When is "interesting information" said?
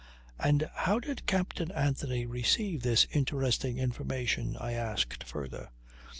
3.13-4.57